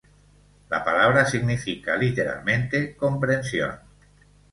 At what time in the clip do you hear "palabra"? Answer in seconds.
0.83-1.25